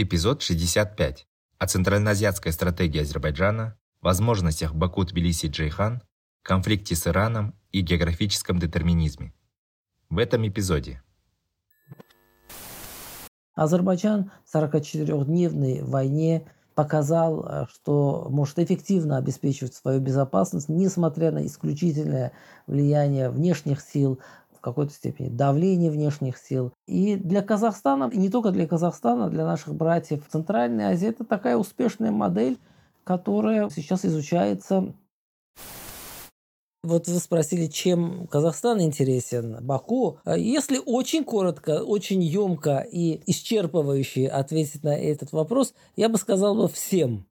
[0.00, 1.26] Эпизод 65.
[1.58, 6.02] О центральноазиатской стратегии Азербайджана, возможностях Баку-Тбилиси-Джейхан,
[6.44, 9.34] конфликте с Ираном и географическом детерминизме.
[10.08, 11.02] В этом эпизоде
[13.56, 22.30] Азербайджан в 44-дневной войне показал, э, что может эффективно обеспечивать свою безопасность, несмотря на исключительное
[22.68, 24.20] влияние внешних сил,
[24.68, 26.72] какой-то степени давление внешних сил.
[26.86, 31.56] И для Казахстана, и не только для Казахстана, для наших братьев Центральной Азии, это такая
[31.56, 32.58] успешная модель,
[33.04, 34.94] которая сейчас изучается
[36.84, 40.20] вот вы спросили, чем Казахстан интересен Баку.
[40.24, 46.68] Если очень коротко, очень емко и исчерпывающе ответить на этот вопрос, я бы сказал бы
[46.68, 47.26] всем.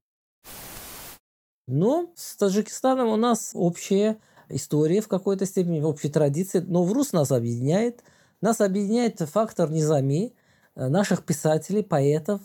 [1.67, 6.63] Но с Таджикистаном у нас общая история в какой-то степени, общая традиция.
[6.67, 8.03] Но ВРУС нас объединяет.
[8.41, 10.33] Нас объединяет фактор низами,
[10.75, 12.41] наших писателей, поэтов,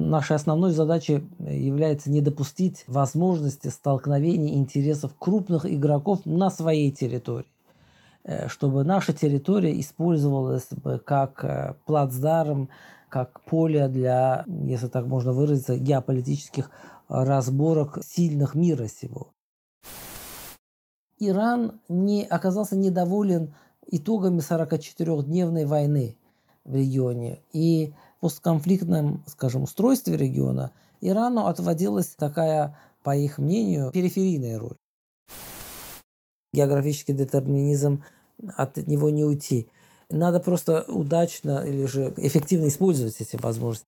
[0.00, 7.52] Нашей основной задачей является не допустить возможности столкновения интересов крупных игроков на своей территории
[8.24, 12.70] э, чтобы наша территория использовалась бы как э, плацдарм,
[13.10, 16.70] как поле для, если так можно выразиться, геополитических
[17.10, 19.34] разборок сильных мира сего.
[21.20, 23.54] Иран не оказался недоволен
[23.86, 26.16] итогами 44-дневной войны
[26.64, 27.40] в регионе.
[27.52, 34.76] И постконфликтном, скажем, устройстве региона Ирану отводилась такая, по их мнению, периферийная роль.
[36.54, 38.02] Географический детерминизм,
[38.56, 39.68] от него не уйти.
[40.08, 43.86] Надо просто удачно или же эффективно использовать эти возможности.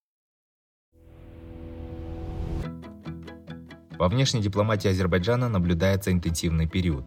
[3.98, 7.04] Во внешней дипломатии Азербайджана наблюдается интенсивный период.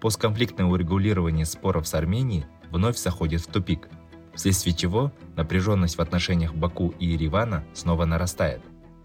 [0.00, 3.88] Постконфликтное урегулирование споров с Арменией вновь заходит в тупик–
[4.34, 8.62] вследствие чего напряженность в отношениях Баку и Еревана снова нарастает.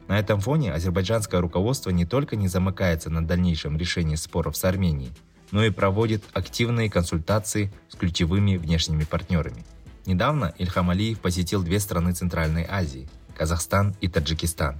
[0.07, 5.11] На этом фоне азербайджанское руководство не только не замыкается на дальнейшем решении споров с Арменией,
[5.51, 9.65] но и проводит активные консультации с ключевыми внешними партнерами.
[10.05, 14.77] Недавно Ильхам Алиев посетил две страны Центральной Азии– Казахстан и Таджикистан.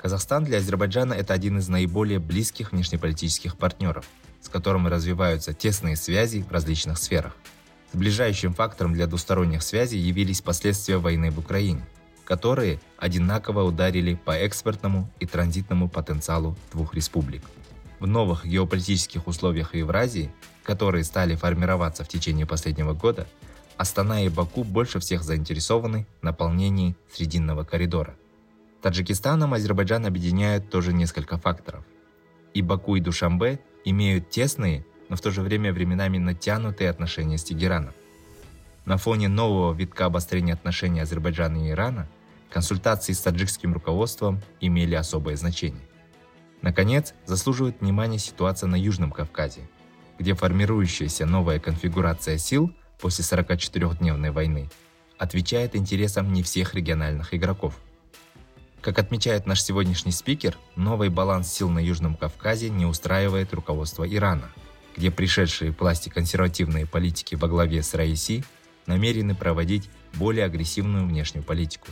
[0.00, 4.06] Казахстан для Азербайджана– это один из наиболее близких внешнеполитических партнеров,
[4.40, 7.36] с которым развиваются тесные связи в различных сферах–
[7.92, 11.86] Сближающим фактором для двусторонних связей явились последствия войны в Украине,
[12.24, 17.42] которые одинаково ударили по экспортному и транзитному потенциалу двух республик.
[17.98, 20.30] В новых геополитических условиях Евразии,
[20.62, 23.26] которые стали формироваться в течение последнего года,
[23.78, 28.16] Астана и Баку больше всех заинтересованы в наполнении Срединного коридора.
[28.82, 31.84] Таджикистаном Азербайджан объединяют тоже несколько факторов.
[32.54, 37.44] И Баку, и Душамбе имеют тесные но в то же время временами натянутые отношения с
[37.44, 37.94] Тегераном.
[38.84, 42.08] На фоне нового витка обострения отношений Азербайджана и Ирана
[42.50, 45.82] консультации с таджикским руководством имели особое значение.
[46.62, 49.60] Наконец, заслуживает внимания ситуация на Южном Кавказе,
[50.18, 54.70] где формирующаяся новая конфигурация сил после 44-дневной войны
[55.18, 57.76] отвечает интересам не всех региональных игроков.
[58.80, 64.50] Как отмечает наш сегодняшний спикер, новый баланс сил на Южном Кавказе не устраивает руководство Ирана–
[64.98, 68.44] где пришедшие к власти консервативные политики во главе с Раиси
[68.86, 71.86] намерены проводить более агрессивную внешнюю политику.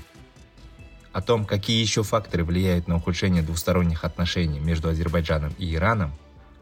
[1.13, 6.13] О том, какие еще факторы влияют на ухудшение двусторонних отношений между Азербайджаном и Ираном,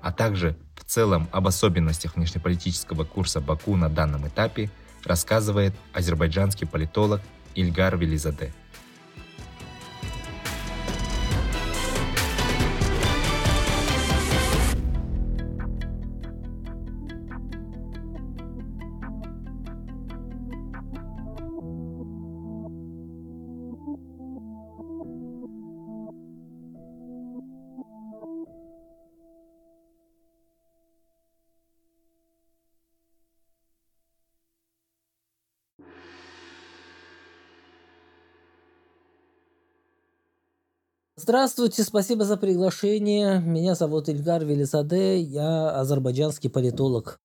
[0.02, 4.70] а также в целом об особенностях внешнеполитического курса Баку на данном этапе,
[5.02, 7.22] рассказывает азербайджанский политолог
[7.54, 8.52] Ильгар Велизаде.
[41.24, 43.40] Здравствуйте, спасибо за приглашение.
[43.40, 47.18] Меня зовут Ильгар Велизаде, я азербайджанский политолог.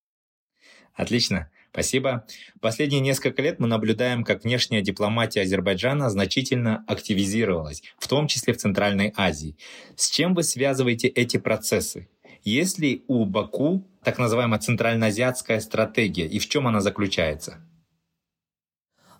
[0.94, 1.52] Отлично.
[1.74, 2.26] Спасибо.
[2.62, 8.58] Последние несколько лет мы наблюдаем, как внешняя дипломатия Азербайджана значительно активизировалась, в том числе в
[8.58, 9.58] Центральной Азии.
[9.98, 12.08] С чем вы связываете эти процессы?
[12.46, 17.58] Есть ли у Баку так называемая центральноазиатская стратегия и в чем она заключается?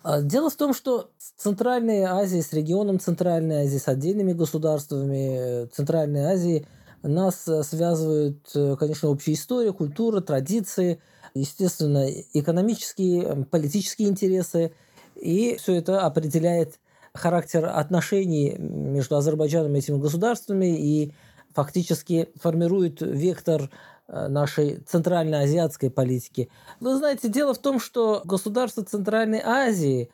[0.02, 5.66] А, дело в том, что с Центральной Азией, с регионом Центральной Азии, с отдельными государствами
[5.66, 6.66] Центральной Азии
[7.02, 11.00] нас связывают, конечно, общая история, культура, традиции,
[11.34, 14.72] естественно, экономические, политические интересы.
[15.16, 16.78] И все это определяет
[17.14, 21.12] характер отношений между Азербайджаном и этими государствами и
[21.54, 23.68] фактически формирует вектор э,
[24.10, 26.50] нашей центральноазиатской политики.
[26.80, 30.10] Вы знаете, дело в том, что государства Центральной Азии,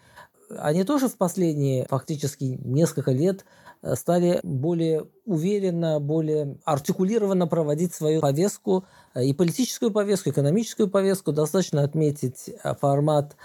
[0.58, 3.44] они тоже в последние фактически несколько лет
[3.82, 8.84] э, стали более уверенно, более артикулированно проводить свою повестку,
[9.14, 11.32] э, и политическую повестку, и экономическую повестку.
[11.32, 12.50] Достаточно отметить
[12.81, 13.37] формат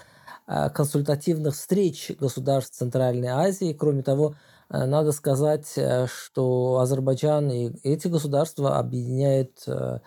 [0.74, 3.72] консультативных встреч государств Центральной Азии.
[3.72, 4.34] Кроме того,
[4.72, 9.98] Э, надо сказать, э, что Азербайджан и эти государства объединяет э,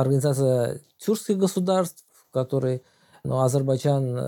[0.00, 2.82] организация тюркских государств, в которой
[3.24, 4.18] ну, Азербайджан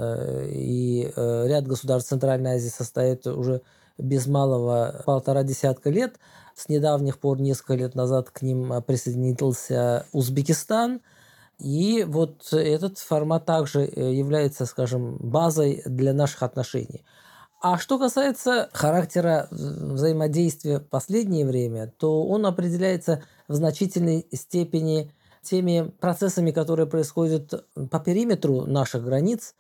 [0.49, 3.63] и ряд государств Центральной Азии состоят уже
[3.99, 6.19] без малого полтора десятка лет.
[6.55, 11.01] С недавних пор, несколько лет назад, к ним присоединился Узбекистан.
[11.59, 17.05] И вот этот формат также является, скажем, базой для наших отношений.
[17.63, 25.93] А что касается характера взаимодействия в последнее время, то он определяется в значительной степени теми
[26.01, 29.55] процессами, которые происходят по периметру наших границ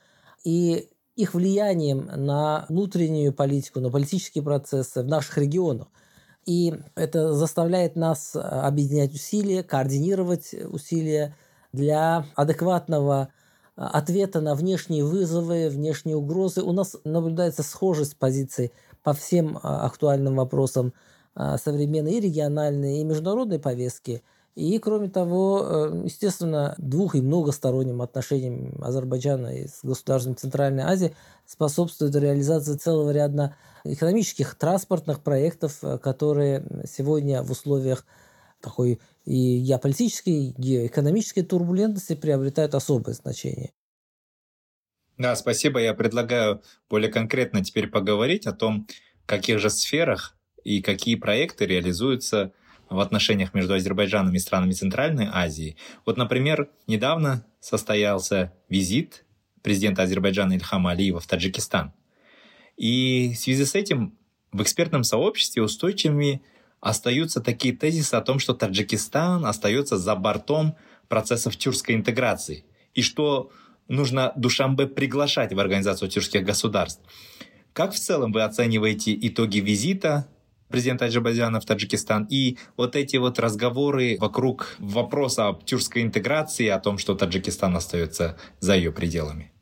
[0.45, 5.89] и их влиянием на внутреннюю политику, на политические процессы в наших регионах.
[6.47, 11.37] И это заставляет нас объединять усилия, координировать усилия
[11.73, 13.29] для адекватного
[13.77, 16.63] ответа на внешние вызовы, внешние угрозы.
[16.63, 18.73] У нас наблюдается схожесть позиций
[19.03, 20.93] по всем а, актуальным вопросам
[21.35, 24.23] современной и региональной, и международной повестки.
[24.57, 31.15] И, кроме того, э, естественно, двух- и многосторонним отношениям Азербайджана и с государством Центральной Азии
[31.47, 38.05] способствует реализации целого ряда экономических, транспортных проектов, э, которые сегодня в условиях
[38.61, 43.73] такой и геополитической, и экономической турбулентности приобретают особое значение.
[45.17, 45.81] Да, спасибо.
[45.81, 48.87] Я предлагаю более конкретно теперь поговорить о том,
[49.23, 52.53] в каких же сферах и какие проекты реализуются
[52.91, 55.77] в отношениях между Азербайджаном и странами Центральной Азии.
[56.05, 59.25] Вот, например, недавно состоялся визит
[59.63, 61.93] президента Азербайджана Ильхама Алиева в Таджикистан.
[62.77, 64.19] И в связи с этим
[64.53, 66.43] в экспертном сообществе устойчивыми
[66.81, 70.77] остаются такие тезисы о том, что Таджикистан остается за бортом
[71.09, 72.65] процессов тюркской интеграции,
[72.95, 73.51] и что
[73.89, 77.03] нужно Душамбе приглашать в Организацию тюркских государств.
[77.73, 80.29] Как в целом вы оцениваете итоги визита
[80.71, 86.79] президента Азербайджана в Таджикистан и вот эти вот разговоры вокруг вопроса об тюркской интеграции, о
[86.79, 89.53] том, что Таджикистан остается за ее пределами?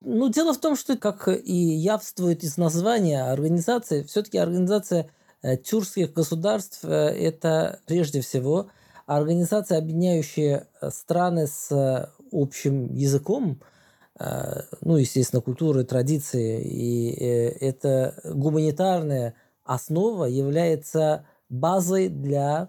[0.00, 5.10] Ну, дело в том, что, как и явствует из названия организации, все-таки организация
[5.42, 8.70] Э, тюркских государств э,– это прежде всего
[9.06, 13.60] организация, объединяющая э, страны с общим языком,
[14.80, 17.08] ну, естественно, культурой, традиции, и
[17.60, 19.34] эта гуманитарная
[19.68, 22.68] основа является базой для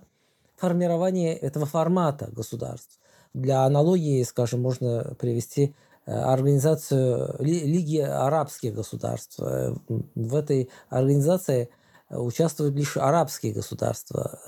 [0.56, 3.00] формирования этого формата государств.
[3.34, 5.76] Для аналогии, скажем, можно привести
[6.06, 9.38] организацию Лиги арабских государств.
[9.38, 11.70] В этой организации
[12.10, 14.40] участвуют лишь арабские государства.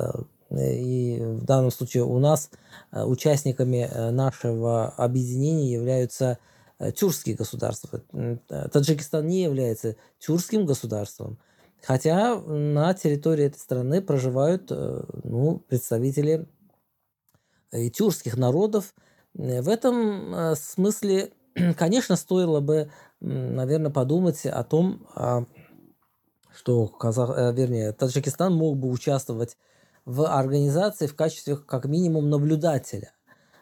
[0.50, 2.50] Э, и в данном случае у нас
[2.92, 6.38] э, участниками э, нашего объединения являются
[6.96, 8.02] тюркские государства.
[8.48, 11.38] Таджикистан не является тюркским государством,
[11.84, 16.48] хотя на территории этой страны проживают ну, представители
[17.72, 18.94] и тюркских народов.
[19.34, 21.32] В этом смысле,
[21.78, 25.46] конечно, стоило бы, наверное, подумать о том, а
[26.54, 29.58] что Казах, э, вернее, Таджикистан мог бы участвовать
[30.06, 33.14] в организации в качестве как минимум наблюдателя.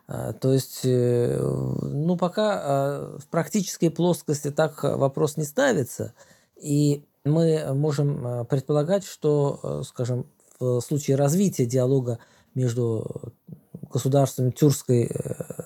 [0.07, 6.15] То есть, э, ну, пока а, в практической плоскости так вопрос не ставится,
[6.55, 10.25] и мы можем а, предполагать, что, э, скажем,
[10.59, 12.19] в случае развития диалога
[12.53, 13.33] между
[13.89, 15.09] государствами тюркской,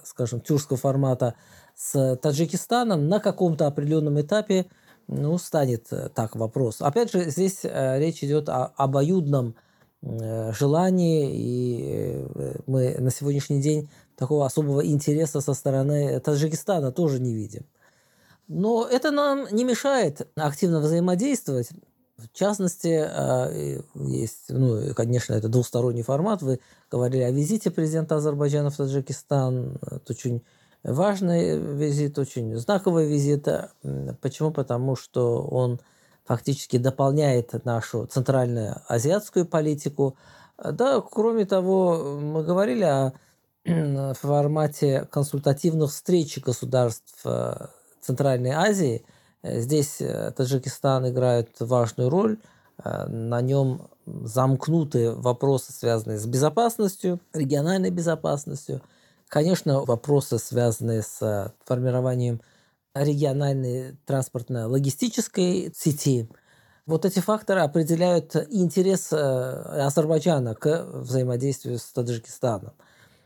[0.04, 1.34] скажем, тюркского формата
[1.76, 4.68] с Таджикистаном на каком-то определенном этапе
[5.08, 6.82] ну, станет э, так вопрос.
[6.82, 9.56] Опять же, здесь э, речь идет о обоюдном
[10.06, 12.26] желании, и
[12.68, 17.66] мы на сегодняшний день такого особого интереса со стороны Таджикистана тоже не видим.
[18.48, 21.70] Но это нам не мешает активно взаимодействовать.
[22.18, 26.42] В частности, э, есть, ну, конечно, это двусторонний формат.
[26.42, 26.60] Вы
[26.92, 29.78] говорили о визите президента Азербайджана в Таджикистан.
[29.82, 30.44] Это очень
[30.84, 33.48] важный визит, очень знаковый визит.
[34.22, 34.52] Почему?
[34.52, 35.80] Потому что он
[36.26, 40.16] фактически дополняет нашу центральную азиатскую политику.
[40.58, 43.14] Да, кроме того, мы говорили о
[44.14, 47.68] формате консультативных встреч государств э,
[48.04, 49.06] Центральной Азии.
[49.42, 52.38] Э, здесь э, Таджикистан играет важную роль.
[52.84, 58.82] На нем замкнуты вопросы, связанные с безопасностью, региональной безопасностью.
[59.28, 62.42] Конечно, вопросы, связанные с формированием
[62.96, 66.28] региональной транспортно-логистической сети.
[66.88, 72.74] Вот эти факторы определяют интерес Азербайджана к взаимодействию с Таджикистаном.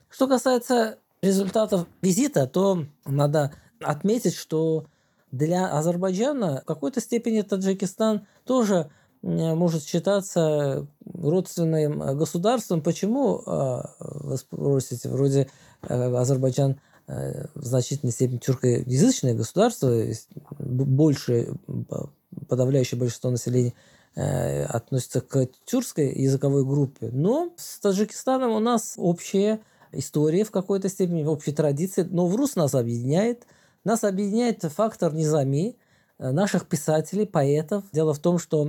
[0.10, 4.86] Что касается результатов визита, то надо отметить, что
[5.32, 8.90] для Азербайджана в какой-то степени Таджикистан тоже
[9.22, 12.82] может считаться родственным государством.
[12.82, 15.50] Почему, а, вы спросите, вроде
[15.82, 19.92] э, Азербайджан э, в значительной степени тюркоязычное государство,
[20.60, 21.54] больше,
[22.48, 23.74] подавляющее большинство населения
[24.16, 27.10] э, относится к тюркской языковой группе.
[27.12, 29.60] Но с Таджикистаном у нас общее
[29.92, 33.46] история в какой-то степени, общей традиции, но в РУС нас объединяет.
[33.88, 35.78] Нас объединяет фактор низами,
[36.20, 37.86] э, наших писателей, поэтов.
[37.94, 38.68] Дело в том, что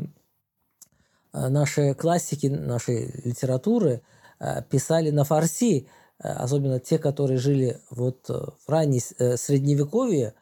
[1.32, 4.02] э, наши классики нашей литературы
[4.38, 5.88] э, писали на фарси,
[6.20, 10.34] особенно те, которые жили вот в ранней средневековье,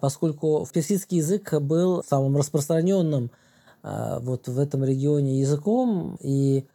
[0.00, 3.30] поскольку персидский язык был самым распространенным
[3.82, 6.66] вот в этом регионе языком, и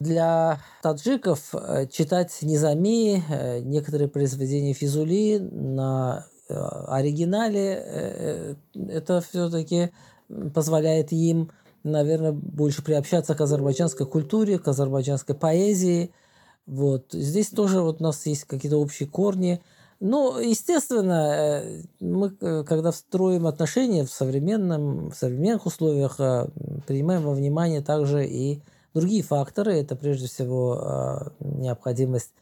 [0.00, 1.54] для таджиков
[1.92, 3.22] читать Низами,
[3.60, 9.90] некоторые произведения Физули на оригинале, это все-таки
[10.54, 11.50] позволяет им,
[11.82, 16.12] наверное, больше приобщаться к азербайджанской культуре, к азербайджанской поэзии.
[16.66, 17.12] Вот.
[17.12, 19.62] Здесь тоже вот у нас есть какие-то общие корни.
[20.00, 21.62] Ну, естественно,
[22.00, 22.30] мы,
[22.64, 26.16] когда строим отношения в, современном, в современных условиях,
[26.86, 28.60] принимаем во внимание также и
[28.94, 32.32] Другие факторы– это прежде всего необходимость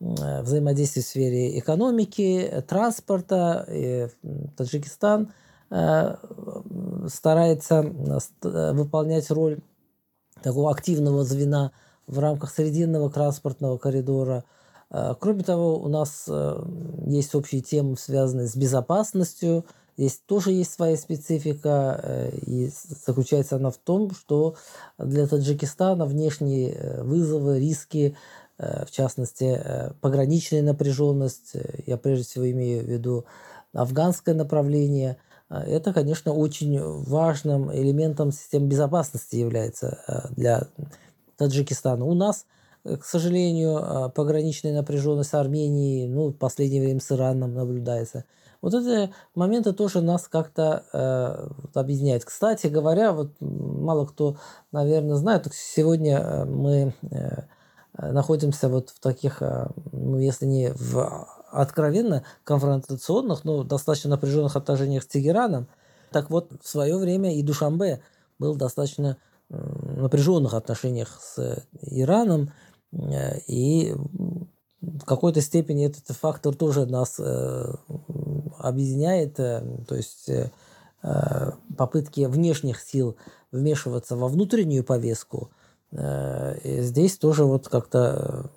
[0.00, 3.66] взаимодействия в сфере экономики, транспорта.
[3.70, 4.08] И
[4.56, 5.32] Таджикистан
[7.08, 7.82] старается
[8.42, 9.58] выполнять роль
[10.42, 11.72] такого активного звена
[12.06, 14.44] в рамках срединного транспортного коридора.
[14.88, 16.26] Кроме того, у нас
[17.06, 19.66] есть общие темы, связанные с безопасностью,
[19.98, 22.70] Здесь тоже есть своя специфика, э, и
[23.04, 24.54] заключается она в том, что
[24.96, 28.16] для Таджикистана внешние э, вызовы, риски, э,
[28.58, 29.62] в частности,
[30.00, 31.52] пограничная напряженность,
[31.86, 33.24] я прежде всего имею в виду
[33.72, 35.16] афганское направление,
[35.48, 40.66] это, конечно, очень важным элементом системы безопасности является для
[41.36, 42.04] Таджикистана.
[42.04, 42.46] У нас,
[42.82, 48.24] к сожалению, пограничная напряженность Армении, ну, в последнее время с Ираном наблюдается–
[48.60, 52.24] вот эти моменты тоже нас как-то э, объединяют.
[52.24, 54.36] Кстати говоря, вот мало кто,
[54.72, 57.42] наверное, знает, сегодня э, мы э,
[57.98, 65.02] находимся вот в таких, э, ну, если не в откровенно конфронтационных, но достаточно напряженных отношениях
[65.02, 65.66] с Тегераном.
[66.10, 68.00] Так вот, в свое время и Душамбе
[68.38, 69.16] был достаточно
[69.48, 72.52] напряженных отношениях с Ираном,
[72.92, 73.94] э, и
[74.80, 77.74] в какой-то степени этот фактор тоже нас э,
[78.58, 80.50] объединяет, э, то есть э,
[81.02, 83.16] э, попытки внешних сил
[83.50, 85.50] вмешиваться во внутреннюю повестку,
[85.90, 88.50] здесь тоже вот как-то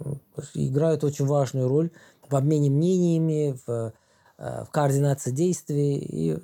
[0.54, 1.92] играют очень важную роль
[2.30, 3.94] в обмене мнениями, в,
[4.38, 5.98] в координации действий.
[5.98, 6.38] И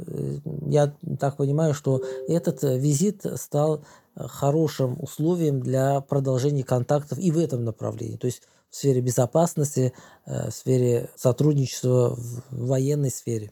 [0.70, 3.84] я так понимаю, что этот визит стал
[4.16, 8.18] хорошим условием для продолжения контактов и в этом направлении.
[8.18, 9.94] То есть в сфере безопасности,
[10.26, 13.52] в сфере сотрудничества в военной сфере.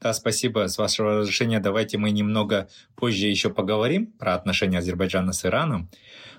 [0.00, 0.68] Да, спасибо.
[0.68, 5.88] С вашего разрешения давайте мы немного позже еще поговорим про отношения Азербайджана с Ираном.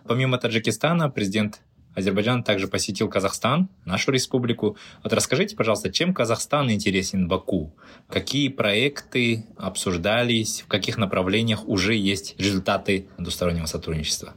[0.05, 1.61] Помимо Таджикистана, президент
[1.93, 4.77] Азербайджан также посетил Казахстан, нашу республику.
[5.03, 7.75] Вот расскажите, пожалуйста, чем Казахстан интересен Баку?
[8.07, 14.35] Какие проекты обсуждались, в каких направлениях уже есть результаты двустороннего сотрудничества?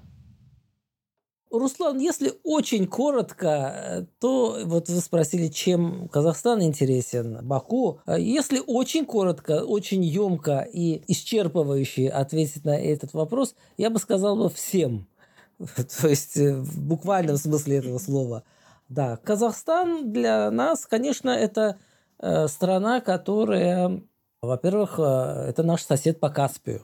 [1.52, 8.00] Руслан, если очень коротко, то вот вы спросили, чем Казахстан интересен, Баку.
[8.06, 14.48] Если очень коротко, очень емко и исчерпывающе ответить на этот вопрос, я бы сказал бы
[14.48, 15.06] всем.
[16.00, 18.44] То есть э, в буквальном смысле этого слова.
[18.88, 21.78] Да, Казахстан для нас, конечно, это
[22.18, 24.02] э, страна, которая,
[24.42, 26.82] во-первых, э, это наш сосед по Каспию.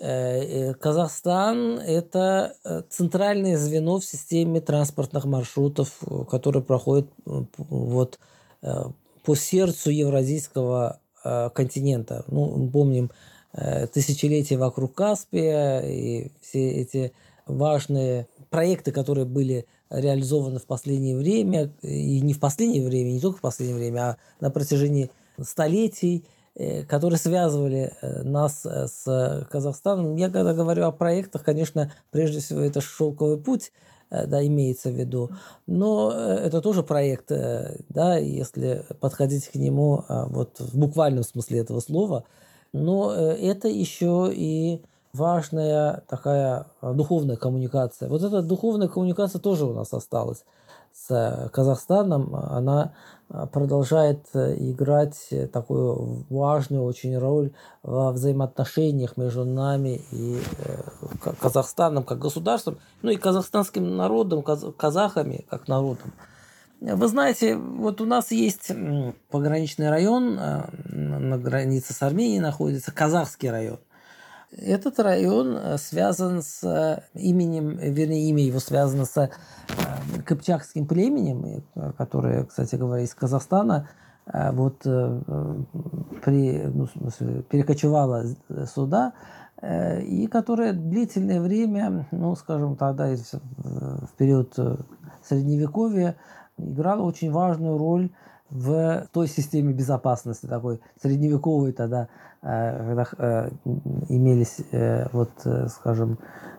[0.00, 2.54] Казахстан– это
[2.88, 5.98] центральное звено в системе транспортных маршрутов,
[6.30, 8.18] которые проходят вот
[8.62, 11.00] по сердцу евразийского
[11.54, 12.24] континента.
[12.28, 13.10] Ну, помним
[13.92, 17.12] тысячелетия вокруг Каспия и все эти
[17.46, 23.38] важные проекты, которые были реализованы в последнее время, и не в последнее время, не только
[23.38, 25.10] в последнее время, а на протяжении
[25.42, 26.37] столетий, э,
[26.88, 30.16] которые связывали э, нас э, с Казахстаном.
[30.16, 33.72] Я когда говорю о проектах, конечно, прежде всего это шелковый путь,
[34.10, 35.30] да, имеется в виду.
[35.66, 37.30] Но это тоже проект,
[37.90, 42.24] да, если подходить к нему вот в буквальном смысле этого слова.
[42.72, 48.08] Но это еще и важная такая а, духовная коммуникация.
[48.08, 50.44] Вот эта духовная коммуникация тоже у нас осталась
[50.92, 52.34] с Казахстаном.
[52.34, 52.92] Она а,
[53.28, 62.18] продолжает э, играть такую важную очень роль во взаимоотношениях между нами и э, Казахстаном как
[62.18, 66.12] государством, ну и казахстанским народом, казахами как народом.
[66.80, 68.70] Вы знаете, вот у нас есть
[69.30, 73.78] пограничный район, э, на границе с Арменией находится, казахский район.
[74.50, 79.28] Этот район э, связан с э, именем, вернее, имя его связано с э,
[80.24, 81.62] кыпчакским племенем,
[81.98, 83.88] которое, кстати говоря, из Казахстана.
[84.30, 86.86] Вот при, ну,
[87.48, 88.24] перекочевало
[88.74, 89.14] сюда,
[89.62, 94.54] и которое длительное время, ну, скажем, тогда в период
[95.26, 96.16] Средневековья
[96.58, 98.10] играло очень важную роль
[98.50, 102.08] в той системе безопасности, такой средневековой тогда,
[102.42, 103.50] э, когда э,
[104.08, 105.30] имелись, э, вот,
[105.68, 106.18] скажем,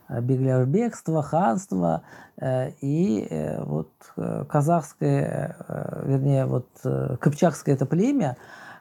[0.10, 2.02] беглявбегство, ханство
[2.82, 3.28] и
[3.60, 3.92] вот
[4.50, 5.56] казахское,
[6.04, 6.68] вернее, вот
[7.20, 8.36] кыпчакское это племя,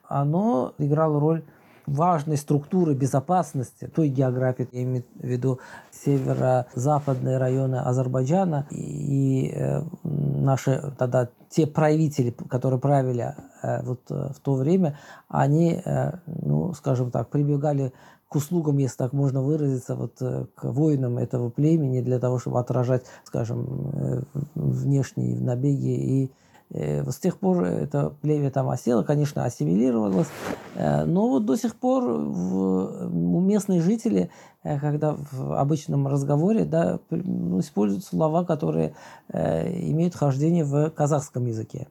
[0.08, 1.44] оно играло роль
[1.88, 8.66] важной структуры безопасности той географии, я имею в виду северо-западные районы Азербайджана.
[8.70, 14.98] И э, наши тогда те правители, которые правили э, вот э, в то время,
[15.28, 15.82] они,
[16.26, 17.92] ну, скажем так, прибегали
[18.28, 23.04] к услугам, если так можно выразиться, вот к воинам этого племени для того, чтобы отражать,
[23.24, 24.24] скажем,
[24.54, 26.32] внешние набеги и
[26.70, 30.28] с тех пор это племя там осело, конечно, ассимилировалось,
[30.74, 34.30] э, но вот до сих пор у местные жители,
[34.62, 38.94] э, когда в обычном разговоре да, ну, используют слова, которые
[39.32, 41.88] имеют хождение в казахском языке.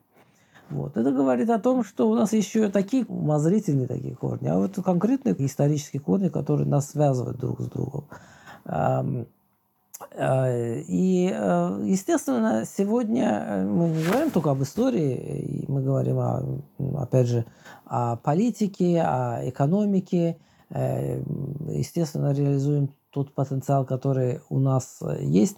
[0.69, 0.97] Вот.
[0.97, 5.33] Это говорит о том, что у нас еще такие умозрительные такие корни, а вот конкретные
[5.45, 8.05] исторические корни, которые нас связывают друг с другом.
[10.12, 16.62] Э, и, э, естественно, сегодня э, мы не говорим только об истории, мы говорим, о,
[17.01, 17.45] опять же,
[17.86, 20.38] о политике, о экономике,
[20.69, 25.55] естественно, реализуем тот потенциал, который у нас есть,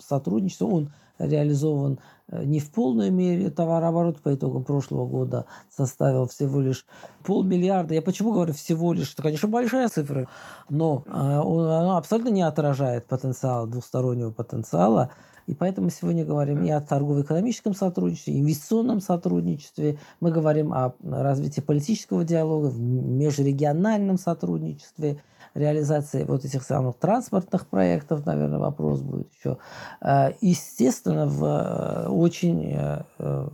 [0.00, 3.50] сотрудничество, он реализован э, не в полной мере.
[3.50, 6.86] Товарооборот по итогам прошлого года составил всего лишь
[7.24, 7.94] полмиллиарда.
[7.94, 9.12] Я почему говорю всего лишь?
[9.12, 10.28] Это, конечно, большая цифра,
[10.68, 15.10] но э, она абсолютно не отражает потенциал, двустороннего потенциала.
[15.46, 19.98] И поэтому сегодня говорим и о торгово-экономическом сотрудничестве, инвестиционном сотрудничестве.
[20.20, 25.22] Мы говорим о развитии политического диалога, в межрегиональном сотрудничестве–
[25.54, 29.58] реализации вот этих самых транспортных проектов, наверное, вопрос будет еще.
[30.00, 33.02] Э, естественно, в э, очень э,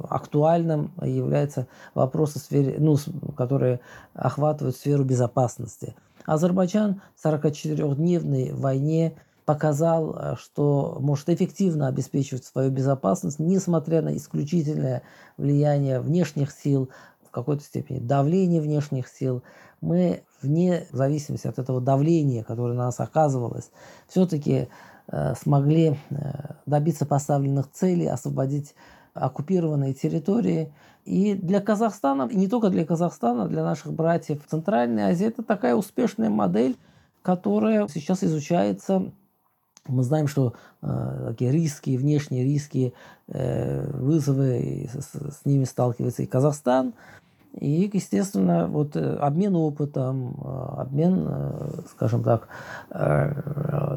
[0.09, 2.97] актуальным является вопрос, о сфере, ну,
[3.37, 3.81] которые
[4.15, 5.95] охватывают сферу безопасности.
[6.27, 15.03] Азербайджан в 44-дневной войне показал, что может эффективно обеспечивать свою безопасность, несмотря на исключительное
[15.37, 16.89] влияние внешних сил,
[17.35, 19.43] какой-то степени давление внешних сил.
[19.81, 23.71] Мы вне зависимости от этого давления, которое на нас оказывалось,
[24.07, 24.69] все-таки
[25.09, 26.15] э, смогли э,
[26.65, 28.75] добиться поставленных целей, освободить
[29.13, 30.73] оккупированные территории.
[31.05, 35.43] И для Казахстана, и не только для Казахстана, для наших братьев в Центральной Азии, это
[35.43, 36.77] такая успешная модель,
[37.23, 39.13] которая сейчас изучается
[39.87, 42.95] мы знаем, что э, такие риски, внешние риски,
[43.29, 46.95] э, вызовы, с, с ними сталкивается и Казахстан.
[47.61, 52.49] И, естественно, вот э, обмен опытом, э, обмен, э, скажем так,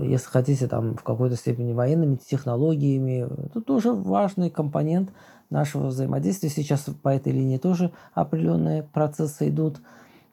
[0.03, 5.09] если хотите, там в какой-то степени военными технологиями, это тоже важный компонент
[5.49, 6.49] нашего взаимодействия.
[6.49, 9.81] Сейчас по этой линии тоже определенные процессы идут.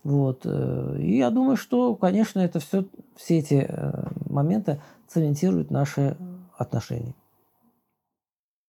[0.03, 0.47] Вот.
[0.47, 2.85] И я думаю, что, конечно, это все,
[3.17, 3.71] все эти
[4.29, 6.17] моменты цементируют наши
[6.57, 7.15] отношения.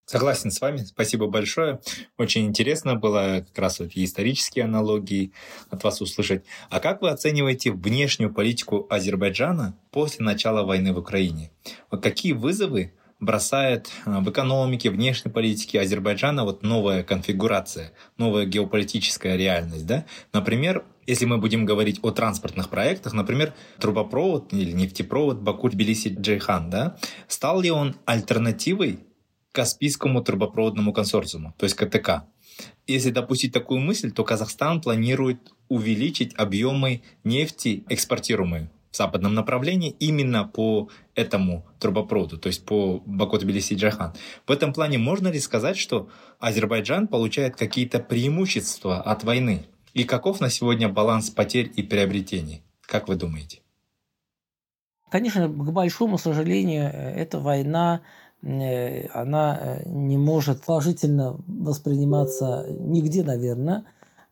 [0.05, 1.79] Согласен с вами, спасибо большое.
[2.19, 5.31] Очень интересно было как раз вот исторические аналогии
[5.71, 6.43] от вас услышать.
[6.69, 11.49] А как вы оцениваете внешнюю политику Азербайджана после начала войны в Украине?
[11.89, 19.35] Вот какие вызовы бросает э, в экономике, внешней политике Азербайджана вот новая конфигурация, новая геополитическая
[19.35, 19.87] реальность.
[19.87, 20.05] Да?
[20.33, 27.61] Например, если мы будем говорить о транспортных проектах, например, трубопровод или нефтепровод Баку-Тбилиси-Джейхан, да, стал
[27.61, 28.99] ли он альтернативой
[29.55, 32.27] Каспийскому трубопроводному консорциуму, то есть КТК?
[32.87, 35.39] Если допустить такую мысль, то Казахстан планирует
[35.69, 44.15] увеличить объемы нефти, экспортируемые в западном направлении именно по этому трубопроводу, то есть по Баку-Тбилиси-Джахан.
[44.47, 49.65] В этом плане можно ли сказать, что Азербайджан получает какие-то преимущества от войны?
[49.93, 52.61] И каков на сегодня баланс потерь и приобретений?
[52.81, 53.59] Как вы думаете?
[55.09, 58.01] Конечно, к большому сожалению, эта война
[59.13, 63.85] она э, не может положительно восприниматься нигде, наверное,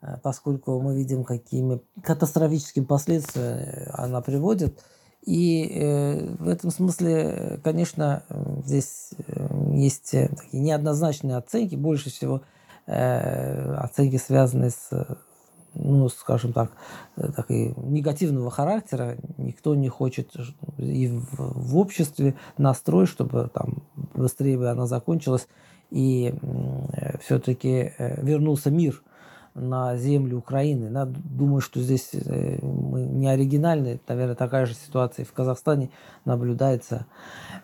[0.03, 4.79] Э, поскольку мы видим, какими катастрофическими последствиями она приводит.
[5.25, 8.23] И э, в этом смысле, конечно,
[8.65, 12.41] здесь э, есть такие неоднозначные оценки, больше всего
[12.85, 14.89] оценки, связанные с,
[15.75, 16.71] ну, скажем так,
[17.15, 19.17] такой негативного характера.
[19.37, 20.31] Никто не хочет
[20.77, 23.83] и в, в обществе настрой, чтобы там
[24.13, 25.47] быстрее бы она закончилась
[25.89, 26.33] и
[27.21, 29.01] все-таки вернулся мир–
[29.55, 30.89] на землю Украины.
[30.89, 33.99] Надо, думаю, что здесь э, мы не оригинальны.
[34.07, 35.91] Наверное, такая же ситуация и в Казахстане
[36.25, 37.05] наблюдается.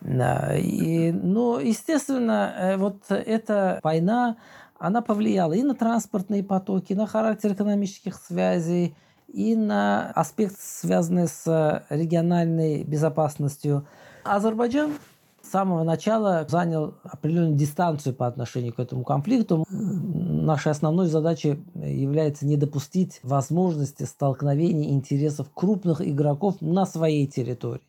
[0.01, 4.37] И, но, естественно, э, вот эта война,
[4.79, 8.95] она повлияла и на транспортные потоки, и на характер экономических связей,
[9.27, 13.85] и на аспект, связанный с региональной безопасностью.
[14.23, 14.93] Азербайджан
[15.41, 19.65] с самого начала занял определенную дистанцию по отношению к этому конфликту.
[19.69, 27.81] Нашей основной задачей является не допустить возможности столкновения интересов крупных игроков на своей территории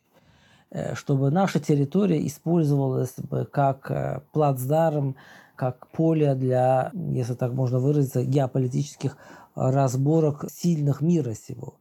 [0.71, 5.17] э, чтобы наша территория использовалась бы как э, плацдарм,
[5.61, 9.19] как поле для, если так можно выразиться, геополитических
[9.55, 11.75] разборок сильных мира сего.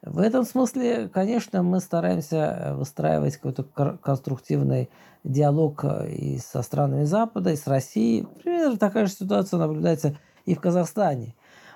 [0.00, 3.64] В этом смысле, конечно, мы стараемся э, выстраивать какой-то
[4.00, 4.88] конструктивный
[5.24, 8.26] диалог э, и со странами Запада, и с Россией.
[8.42, 11.34] Примерно такая же ситуация наблюдается и в Казахстане.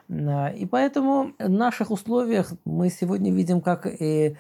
[0.09, 4.37] И поэтому в наших условиях мы сегодня видим, как и,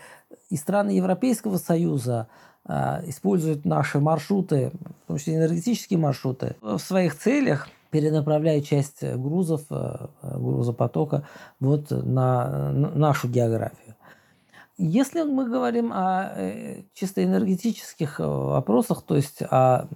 [0.49, 2.29] и страны Европейского Союза
[2.67, 4.71] используют наши маршруты,
[5.05, 11.29] в том числе энергетические маршруты, в своих целях– перенаправляя часть э, грузов, э, грузопотока
[11.61, 13.95] вот на нашу географию.
[14.79, 19.87] Если мы говорим о э, чисто энергетических вопросах, то есть о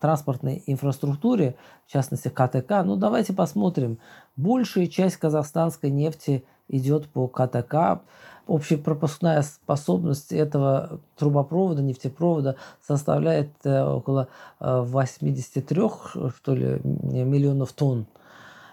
[0.00, 3.98] транспортной инфраструктуре, в частности КТК, ну давайте посмотрим.
[4.34, 8.00] Большая часть казахстанской нефти идет по КТК.
[8.46, 12.56] Общепропускная способность этого трубопровода, нефтепровода
[12.86, 14.28] составляет э, около
[14.60, 18.06] 83 э, что ли, миллионов тонн.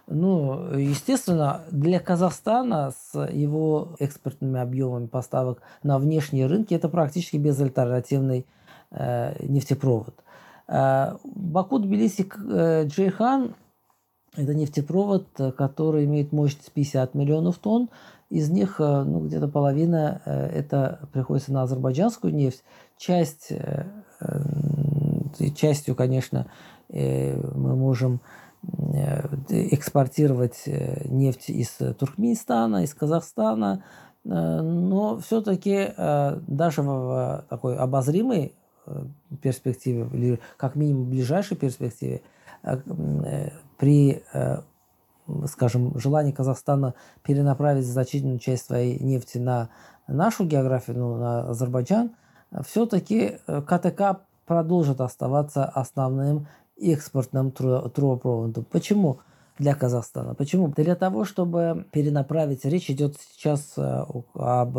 [0.07, 8.45] Ну, естественно, для Казахстана с его экспортными объемами поставок на внешние рынки это практически безальтернативный
[8.91, 10.13] э, нефтепровод.
[10.67, 12.85] Э, Баку Тбилиси э,
[14.35, 17.89] это нефтепровод, который имеет мощность 50 миллионов тонн,
[18.33, 22.63] из них э, ну, где-то половина э, это приходится на азербайджанскую нефть.
[22.97, 23.85] Часть, э,
[25.55, 26.47] частью, конечно,
[26.89, 28.21] мы можем
[29.49, 30.63] экспортировать
[31.05, 33.83] нефть из Туркменистана, из Казахстана,
[34.23, 38.53] но все-таки даже в такой обозримой
[39.41, 42.21] перспективе, или как минимум в ближайшей перспективе,
[43.77, 44.23] при
[45.47, 49.69] скажем, желание Казахстана перенаправить значительную часть своей нефти на
[50.07, 52.11] нашу географию, ну, на Азербайджан,
[52.65, 58.65] все-таки э, КТК продолжит оставаться основным экспортным трубопроводом.
[58.65, 59.19] Почему?
[59.59, 60.33] для Казахстана.
[60.33, 60.67] Почему?
[60.69, 64.77] Для того, чтобы перенаправить, речь идет сейчас э, об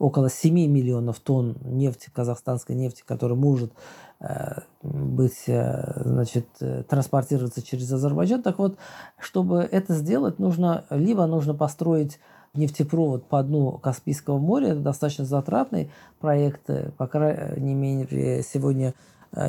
[0.00, 3.72] около 7 миллионов тонн нефти, казахстанской нефти, которая может
[4.20, 8.42] Э, быть, э, значит, э, транспортироваться через Азербайджан.
[8.42, 8.76] Так вот,
[9.18, 12.18] чтобы это сделать, нужно либо нужно построить
[12.52, 14.68] нефтепровод по дну Каспийского моря.
[14.68, 16.68] Это достаточно затратный проект.
[16.98, 18.92] По крайней мере, сегодня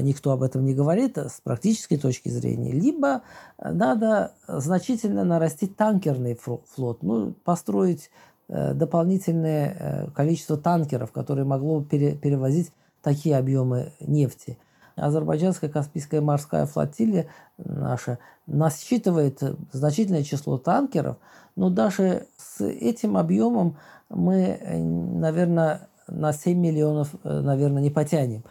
[0.02, 2.72] никто об этом не говорит с практической точки зрения.
[2.72, 3.24] Либо
[3.58, 7.02] надо значительно нарастить танкерный флот.
[7.02, 8.12] Ну, построить
[8.52, 14.58] дополнительное количество танкеров, которые могло перевозить такие объемы нефти.
[14.96, 21.16] Азербайджанская Каспийская морская флотилия наша насчитывает значительное число танкеров,
[21.56, 23.78] но даже с этим объемом
[24.10, 28.44] мы, наверное, на 7 миллионов, наверное, не потянем.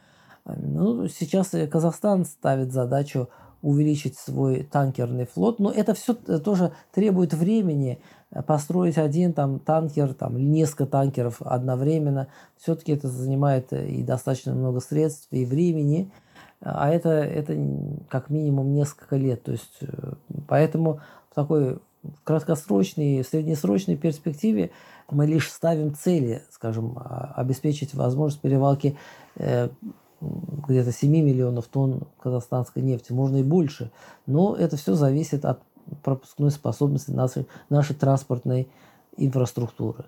[0.47, 3.29] Ну, сейчас Казахстан ставит задачу
[3.63, 8.01] увеличить свой танкерный флот, но это все тоже требует времени.
[8.47, 15.27] Построить один там танкер, там несколько танкеров одновременно, все-таки это занимает и достаточно много средств
[15.33, 16.13] и времени,
[16.61, 17.57] а это, это
[18.09, 19.43] как минимум несколько лет.
[19.43, 20.13] То есть, э,
[20.47, 21.81] поэтому в такой
[22.25, 24.71] краткосрочной, среднесрочной перспективе
[25.11, 28.97] мы лишь ставим цели, скажем, а, обеспечить возможность перевалки
[29.37, 29.69] э,
[30.21, 33.91] где-то 7 миллионов тонн казахстанской нефти, можно и больше.
[34.27, 35.61] Но это все зависит от
[36.03, 38.69] пропускной способности нашей, нашей транспортной
[39.17, 40.05] инфраструктуры.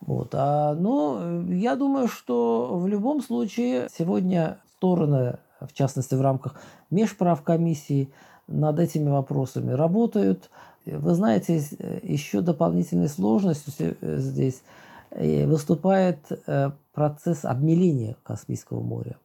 [0.00, 0.30] Вот.
[0.32, 6.56] А, но я думаю, что в любом случае сегодня стороны, в частности в рамках
[6.90, 8.10] межправкомиссии,
[8.46, 10.50] над этими вопросами работают.
[10.84, 11.62] Вы знаете,
[12.02, 14.62] еще дополнительной сложностью здесь
[15.10, 19.16] э, выступает э, процесс обмеления Каспийского моря.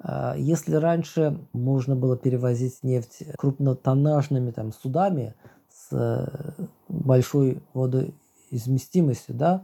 [0.00, 5.34] А, если раньше можно было перевозить нефть крупнотоннажными там, судами
[5.70, 9.62] с э, большой водоизместимостью, да,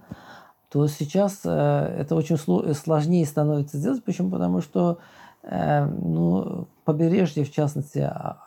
[0.71, 4.03] то сейчас э, это очень сложнее становится сделать.
[4.03, 4.31] Почему?
[4.31, 4.99] Потому что
[5.43, 7.99] э, ну, побережье, в частности,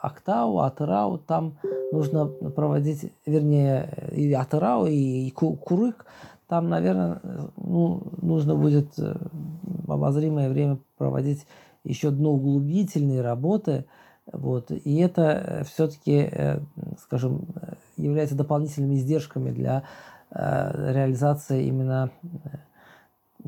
[0.02, 1.58] Актау, Атырау, там
[1.94, 6.06] нужно проводить, вернее, и Атырау, и Курык,
[6.48, 7.22] там, наверное,
[7.58, 11.46] ну, нужно будет в обозримое время проводить
[11.84, 13.86] еще дноуглубительные работы.
[14.32, 16.60] Вот, и это э, все-таки, э,
[17.00, 17.48] скажем,
[17.96, 19.84] является дополнительными издержками для
[20.32, 22.12] э, реализации именно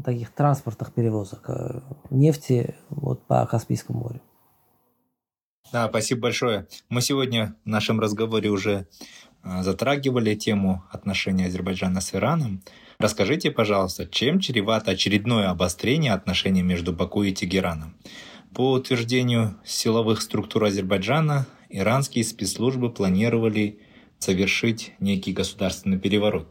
[0.05, 1.49] таких транспортных перевозок
[2.09, 4.21] нефти вот, по Каспийскому морю.
[5.73, 6.67] Да, спасибо большое.
[6.87, 8.87] Мы сегодня в нашем разговоре уже
[9.43, 12.61] затрагивали тему отношений Азербайджана с Ираном.
[12.99, 17.95] Расскажите, пожалуйста, чем чревато очередное обострение отношений между Баку и Тегераном?
[18.53, 23.79] По утверждению силовых структур Азербайджана, иранские спецслужбы планировали
[24.17, 26.47] совершить некий государственный переворот.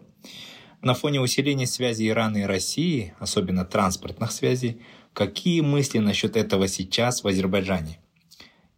[0.81, 4.81] На фоне усиления связи Ирана и России, особенно транспортных связей,
[5.13, 7.99] какие мысли насчет этого сейчас в Азербайджане?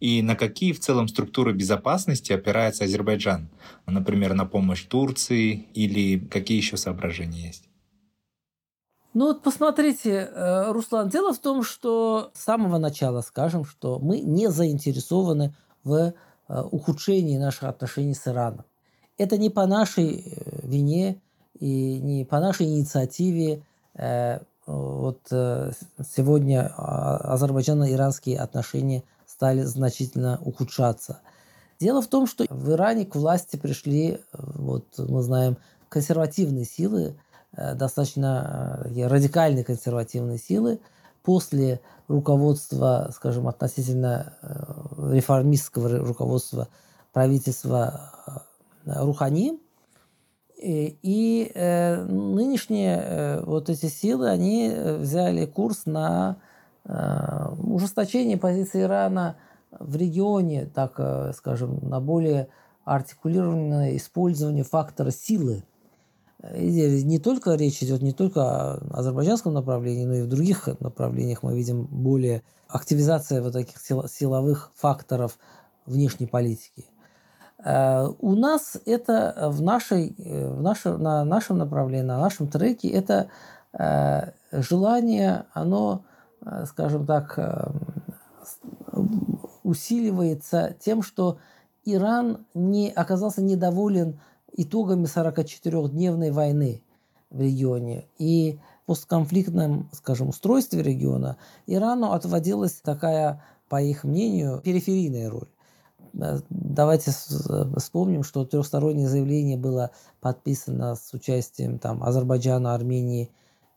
[0.00, 3.48] И на какие в целом структуры безопасности опирается Азербайджан?
[3.86, 7.70] Например, на помощь Турции или какие еще соображения есть?
[9.12, 14.20] Ну вот посмотрите, э, Руслан, дело в том, что с самого начала скажем, что мы
[14.20, 16.14] не заинтересованы в
[16.48, 18.64] э, ухудшении наших отношений с Ираном.
[19.18, 21.20] Это не по нашей э, вине
[21.58, 23.62] и не по нашей инициативе.
[24.66, 29.02] Вот сегодня а, азербайджано-иранские отношения
[29.40, 31.20] стали значительно ухудшаться.
[31.80, 35.56] Дело в том, что в Иране к власти пришли, вот мы знаем,
[35.88, 37.16] консервативные силы,
[37.56, 40.80] Э, достаточно э, радикальной консервативной силы
[41.22, 46.68] после руководства, скажем, относительно э, реформистского руководства
[47.12, 48.12] правительства
[48.84, 49.58] Рухани.
[50.56, 56.49] И, и э, нынешние э, вот эти силы, они взяли курс на э,
[56.84, 59.36] ужесточение позиции Ирана
[59.70, 62.48] в регионе, так э, скажем, на более
[62.84, 65.64] артикулированное использование фактора силы
[66.42, 71.54] не только речь идет не только о азербайджанском направлении, но и в других направлениях мы
[71.54, 75.38] видим более активизация вот таких силовых факторов
[75.86, 76.86] внешней политики.
[77.62, 82.88] Э, у нас это в, нашей, э, в нашем, на нашем направлении, на нашем треке,
[82.88, 83.28] это
[83.72, 86.04] э, желание, оно,
[86.66, 87.38] скажем так,
[89.62, 91.38] усиливается тем, что
[91.84, 94.20] Иран не оказался недоволен
[94.52, 96.82] итогами 44-дневной войны
[97.30, 105.48] в регионе и постконфликтном, скажем, устройстве региона Ирану отводилась такая, по их мнению, периферийная роль.
[106.14, 107.12] Э, давайте
[107.76, 113.30] вспомним, что трехстороннее заявление было подписано с участием там, Азербайджана, Армении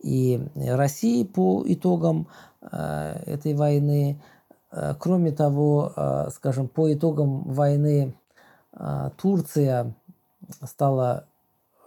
[0.04, 2.28] и России по итогам
[2.62, 4.22] э, этой войны.
[4.72, 8.16] Э, кроме того, э, скажем, по итогам войны
[9.22, 9.94] Турция
[10.64, 11.28] стала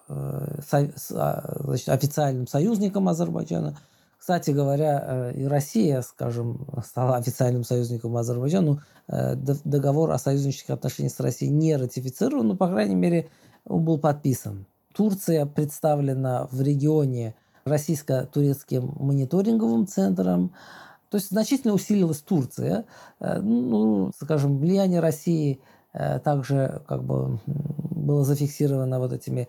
[0.06, 3.76] значит, официальным союзником Азербайджана.
[4.16, 8.84] Кстати говоря, и Россия, скажем, стала официальным союзником Азербайджана.
[9.08, 13.28] Э, договор о союзнических отношениях с Россией не ратифицирован, но, по крайней мере,
[13.64, 17.34] он был подписан Турция представлена в регионе
[17.66, 20.52] российско-турецким мониторинговым центром.
[21.10, 22.84] То есть значительно усилилась Турция.
[23.20, 25.60] Э, ну, скажем, влияние России
[25.92, 29.48] э, также как бы было зафиксировано вот этими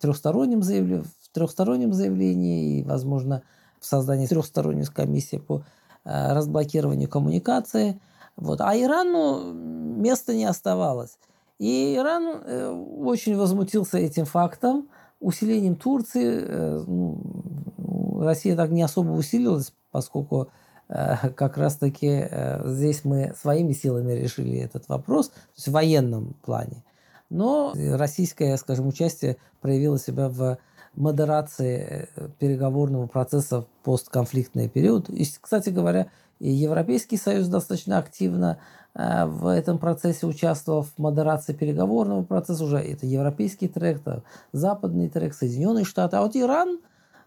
[0.00, 3.42] трехсторонним заявлением, в трехстороннем заявлении и, возможно,
[3.78, 5.62] в создании трехсторонней комиссии по
[6.02, 8.00] разблокированию коммуникации.
[8.36, 8.60] Вот.
[8.60, 11.18] А Ирану места не оставалось.
[11.58, 14.88] И Иран э, очень возмутился этим фактом,
[15.24, 16.40] усилением Турции.
[16.42, 20.48] Э, ну, Россия так не особо усилилась, поскольку
[20.88, 22.28] э, как раз-таки
[22.64, 26.84] здесь мы своими силами решили этот вопрос, то есть в военном плане.
[27.30, 30.58] Но российское, скажем, участие проявило себя в
[30.94, 32.08] модерации
[32.38, 35.08] переговорного процесса в постконфликтный период.
[35.10, 36.08] И, кстати говоря,
[36.44, 38.58] и Европейский Союз достаточно активно
[38.94, 45.08] Э, в этом процессе участвовал в модерации переговорного процесса уже это европейский трек, это западный
[45.08, 46.78] трек, Соединенные Штаты, а вот Иран,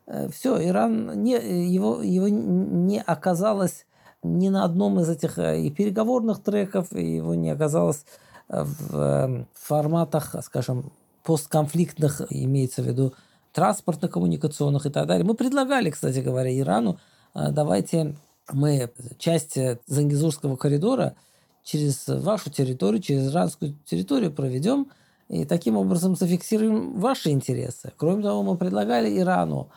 [0.05, 3.85] э, все, Иран не, его, его не оказалось
[4.23, 8.05] ни на одном из этих э, и переговорных треков, и его не оказалось
[8.49, 10.93] в форматах, скажем,
[11.25, 13.13] постконфликтных, имеется в виду
[13.51, 15.25] транспортно-коммуникационных и так далее.
[15.25, 16.97] Мы предлагали, кстати говоря, Ирану,
[17.33, 18.15] давайте
[18.51, 19.57] мы часть
[19.87, 21.15] Зангизурского коридора–
[21.67, 24.87] через вашу территорию, через иранскую территорию проведем
[25.27, 27.91] и таким образом зафиксируем ваши интересы.
[27.97, 29.67] Кроме того, мы предлагали Ирану,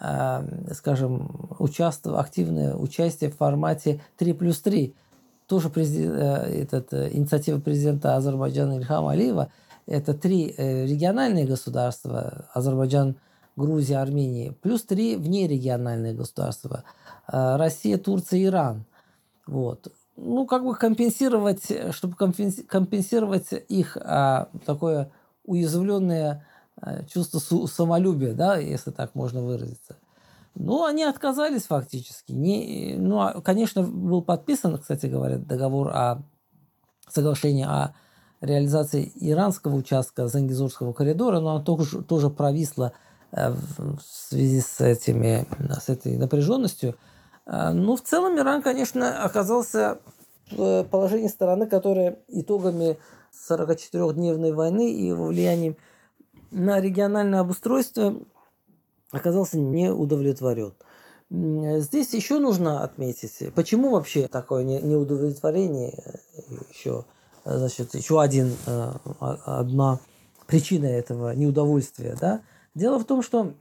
[0.00, 4.94] э, скажем, участвовать, активное участие в формате 3 плюс 3.
[5.46, 9.50] Тоже президент, э, этот, э, инициатива президента Азербайджана Ильхама Алиева.
[9.86, 13.16] Это три э, региональные государства, Азербайджан,
[13.54, 16.84] Грузия, Армения, плюс три внерегиональные государства,
[17.26, 18.84] Россия, Турция, Иран.
[19.46, 25.10] Вот ну, как бы компенсировать, чтобы компенсировать их а, такое
[25.44, 26.46] уязвленное
[27.12, 29.96] чувство самолюбия, да, если так можно выразиться.
[30.54, 32.32] Ну, они отказались фактически.
[32.32, 36.22] Не, ну, а, конечно, был подписан, кстати говоря, договор о
[37.08, 37.94] соглашении о
[38.40, 42.92] реализации иранского участка Зангизурского коридора, но оно тоже, тоже провисло
[43.32, 45.46] э, в связи с, этими,
[45.80, 46.94] с этой напряженностью.
[47.46, 49.98] А, ну, в целом Иран, конечно, оказался
[50.50, 52.98] в положении стороны, которая итогами
[53.48, 55.76] 44-дневной войны и его влиянием
[56.50, 58.16] на региональное обустройство
[59.10, 60.74] оказался не удовлетворен.
[61.30, 66.20] Здесь еще нужно отметить, почему вообще такое неудовлетворение,
[66.70, 67.04] еще,
[67.44, 69.98] значит, еще один, э, одна
[70.46, 72.16] причина этого неудовольствия.
[72.20, 72.42] Да?
[72.74, 73.54] Дело в том, что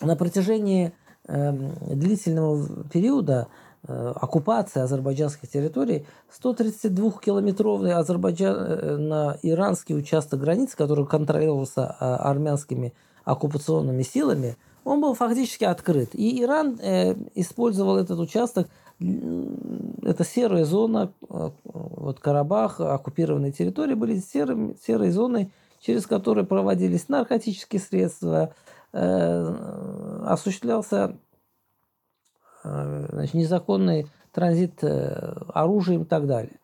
[0.00, 0.92] на протяжении
[1.26, 3.48] длительного периода
[3.86, 12.92] э, оккупации азербайджанских территорий 132-километровый азербайджано-иранский участок границы, который контролировался э, армянскими
[13.24, 16.10] оккупационными силами, он был фактически открыт.
[16.12, 18.68] И Иран э, использовал этот участок,
[19.00, 27.80] это серая зона, вот Карабах, оккупированные территории были серым, серой зоной, через которую проводились наркотические
[27.80, 28.50] средства, Э,
[28.94, 31.18] осуществлялся
[32.62, 36.60] э, значит, незаконный транзит э, оружием и так далее.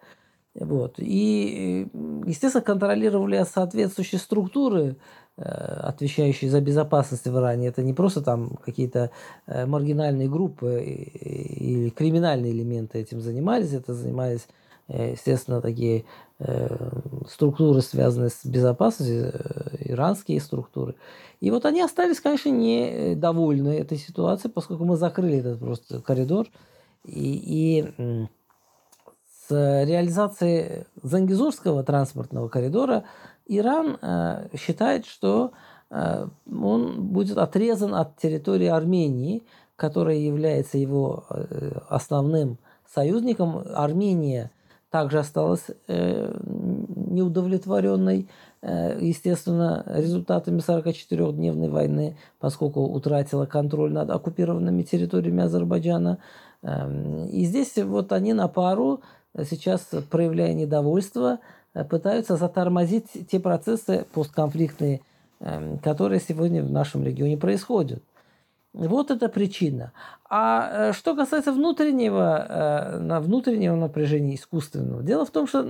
[0.55, 0.95] Вот.
[0.99, 1.89] И,
[2.27, 4.97] естественно, контролировали соответствующие структуры,
[5.37, 7.69] отвечающие за безопасность в Иране.
[7.69, 9.13] Это не просто там какие-то
[9.47, 14.49] маргинальные группы или криминальные элементы этим занимались, это занимались,
[14.93, 16.05] естественно, такие
[17.29, 19.33] структуры, связанные с безопасностью,
[19.79, 20.95] иранские структуры.
[21.41, 26.47] И вот они остались, конечно, недовольны этой ситуацией, поскольку мы закрыли этот просто коридор.
[27.05, 28.29] И, и
[29.49, 33.05] с реализацией Зангизурского транспортного коридора
[33.47, 35.53] Иран э, считает, что
[35.91, 39.43] э, он будет отрезан от территории Армении,
[39.75, 43.65] которая является его э, основным союзником.
[43.75, 44.53] Армения
[44.91, 48.29] также осталась э, неудовлетворенной
[48.63, 56.19] Э, естественно, результатами 44-дневной войны, поскольку утратила контроль над оккупированными территориями Азербайджана.
[56.63, 59.01] Эм, и здесь вот они на пару,
[59.49, 61.39] сейчас проявляя недовольство,
[61.73, 65.01] э, пытаются затормозить те процессы постконфликтные,
[65.41, 68.03] эм, которые сегодня в нашем регионе происходят.
[68.73, 69.93] Вот эта причина.
[70.29, 75.67] А э, что касается внутреннего, э, внутреннего напряжения искусственного, дело в том, что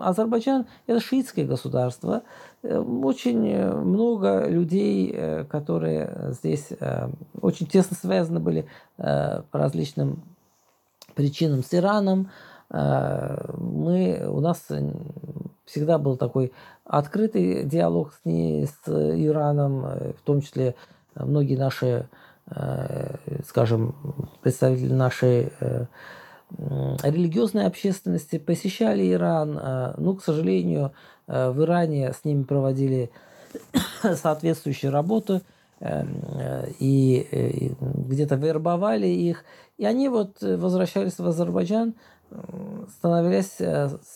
[0.00, 2.22] Азербайджан– это шиитское государство.
[2.62, 6.68] Э, очень много людей, которые здесь
[7.40, 10.22] очень тесно связаны были по различным
[11.14, 12.30] причинам с Ираном,
[12.68, 14.66] мы, у нас
[15.64, 16.52] всегда был такой
[16.84, 20.74] открытый диалог с, ней, с Ираном, в том числе
[21.14, 22.08] многие наши,
[23.46, 23.94] скажем,
[24.42, 25.50] представители нашей
[27.02, 29.94] религиозной общественности посещали Иран.
[29.98, 30.92] Ну, к сожалению,
[31.26, 33.10] в Иране с ними проводили
[34.14, 35.40] соответствующую работу
[36.78, 39.44] и где-то вербовали их.
[39.76, 41.94] И они вот возвращались в Азербайджан,
[42.96, 43.58] становясь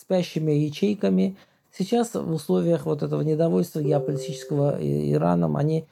[0.00, 1.36] спящими ячейками.
[1.76, 5.86] Сейчас в условиях вот этого недовольства геополитического Ираном они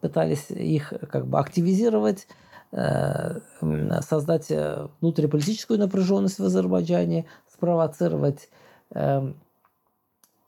[0.00, 2.26] пытались их как бы активизировать,
[2.72, 4.52] создать
[5.00, 8.48] внутриполитическую напряженность в Азербайджане, спровоцировать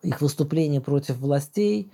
[0.03, 1.91] их выступления против властей,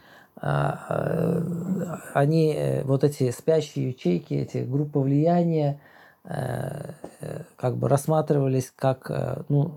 [2.14, 5.78] они, вот эти спящие ячейки, эти группы влияния,
[6.24, 9.72] как бы рассматривались как, ну,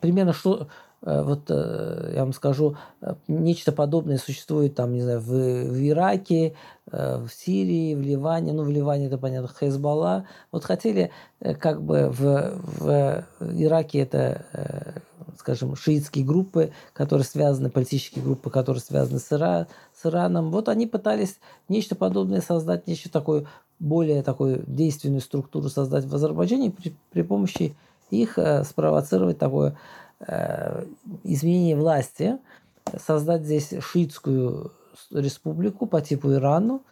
[0.00, 5.20] примерно что, Э, вот э, я вам скажу, э, нечто подобное существует там, не знаю,
[5.20, 6.54] в, в Ираке,
[6.90, 10.24] в Сирии, в Ливане, ну в Ливане это понятно, Хезбалла.
[10.50, 11.10] Вот хотели
[11.60, 15.02] как бы в, в Ираке это,
[15.38, 20.50] скажем, шиитские группы, которые связаны, политические группы, которые связаны с, Ира, с Ираном.
[20.50, 21.38] Вот они пытались
[21.68, 23.44] нечто подобное создать, нечто такое,
[23.78, 27.76] более такую действенную структуру создать в Азербайджане при, при помощи
[28.10, 29.76] их спровоцировать такое
[30.26, 30.84] Э,
[31.22, 32.38] изменение власти,
[33.06, 34.72] создать здесь шиитскую
[35.12, 36.82] республику по типу Ирану,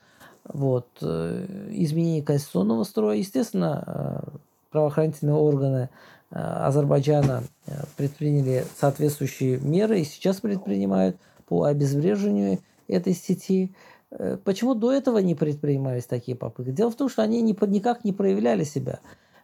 [0.45, 3.17] вот, э, изменение конституционного строя.
[3.17, 4.37] Естественно, э,
[4.71, 5.89] правоохранительные органы
[6.31, 7.45] Азербайджана
[7.97, 11.17] предприняли соответствующие меры и сейчас предпринимают
[11.47, 12.59] по обезвреживанию
[12.89, 13.73] этой сети.
[14.45, 16.73] Почему до этого не предпринимались такие попытки?
[16.73, 18.99] Дело в том, что они никак не проявляли себя.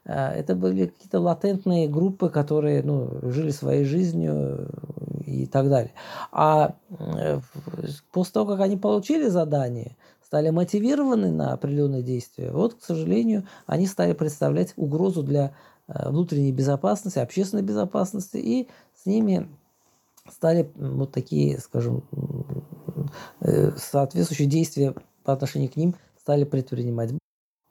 [0.05, 4.69] А, это были какие-то латентные группы, которые ну, жили своей жизнью
[5.25, 5.93] и так далее.
[6.33, 7.41] А э,
[8.13, 13.87] после того, как они получили задание, стали мотивированы на определенные действия, вот, к сожалению, они
[13.87, 15.55] стали представлять угрозу для
[15.87, 18.69] э, внутренней безопасности, общественной безопасности, и
[19.01, 19.49] с ними
[20.29, 22.03] стали вот такие, скажем,
[23.41, 27.13] э, соответствующие действия по отношению к ним стали предпринимать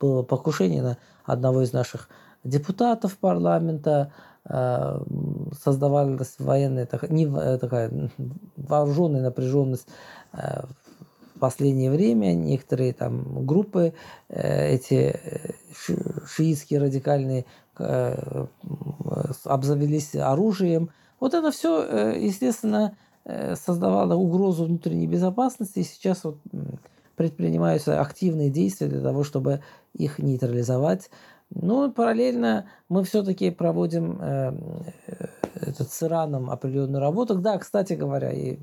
[0.01, 2.09] было покушение на одного из наших
[2.43, 4.11] депутатов парламента,
[4.45, 4.99] э,
[5.63, 8.09] создавалась военная не, э, такая
[8.57, 9.87] вооруженная напряженность
[10.33, 10.63] э,
[11.35, 12.33] в последнее время.
[12.33, 13.93] Некоторые там группы,
[14.29, 15.19] эти
[16.27, 17.45] шиитские радикальные,
[19.45, 20.91] обзавелись оружием.
[21.19, 22.95] Вот это все, естественно,
[23.55, 25.79] создавало угрозу внутренней безопасности.
[25.79, 26.37] И сейчас вот
[27.21, 29.61] предпринимаются активные действия для того, чтобы
[29.93, 31.11] их нейтрализовать.
[31.51, 34.53] Но параллельно мы все-таки проводим э,
[35.53, 37.35] этот, с Ираном определенную работу.
[37.35, 38.57] Да, кстати говоря, и,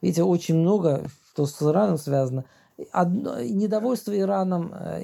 [0.00, 2.44] видите, очень много, что с Ираном связано.
[2.92, 5.00] Одно, недовольство Ираном, э,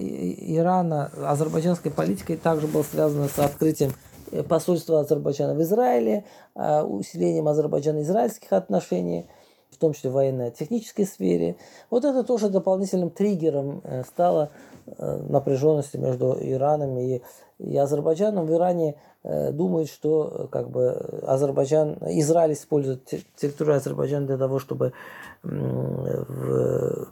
[0.56, 3.90] Ирана азербайджанской политикой также было связано с открытием
[4.30, 9.26] э, посольства Азербайджана в Израиле, э, усилением Азербайджана-израильских отношений–
[9.74, 11.56] в том числе в военно-технической сфере.
[11.90, 14.50] Вот это тоже дополнительным триггером э, стало
[14.86, 17.22] э, напряженности между Ираном и,
[17.58, 18.46] и Азербайджаном.
[18.46, 20.90] В Иране э, думают, что как бы
[21.26, 23.04] Азербайджан, Израиль использует
[23.36, 24.92] территорию Азербайджана для того, чтобы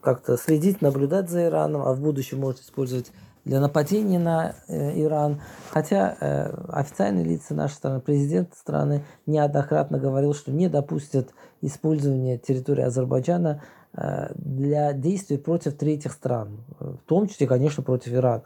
[0.00, 3.12] как-то следить, наблюдать за Ираном, а в будущем может использовать
[3.44, 5.40] для нападения на Иран.
[5.70, 11.28] Хотя э, официальные лица нашей страны, президент страны неоднократно говорил, что не допустят
[11.62, 13.62] использования территории Азербайджана
[13.94, 18.44] э, для действий против третьих стран, в том числе, конечно, против Ирана.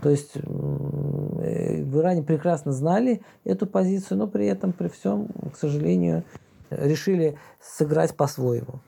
[0.00, 6.24] То есть в Иране прекрасно знали эту позицию, но при этом, при всем, к сожалению,
[6.70, 8.80] решили сыграть по-своему.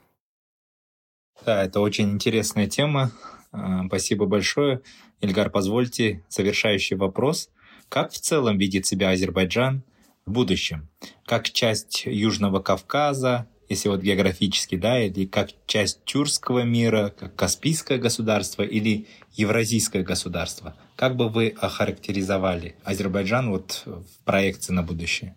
[1.44, 3.10] Да, это очень интересная тема.
[3.52, 4.80] А, спасибо большое.
[5.20, 7.50] Ильгар, позвольте завершающий вопрос.
[7.88, 9.82] Как в целом видит себя Азербайджан
[10.24, 10.88] в будущем?
[11.26, 17.98] Как часть Южного Кавказа, если вот географически, да, или как часть тюркского мира, как Каспийское
[17.98, 20.74] государство или Евразийское государство?
[20.96, 25.36] Как бы вы охарактеризовали Азербайджан вот в проекции на будущее?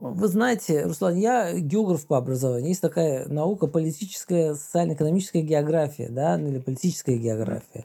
[0.00, 2.68] Вы знаете, Руслан, я географ по образованию.
[2.68, 7.84] Есть такая наука политическая, социально-экономическая география, да, ну или политическая география.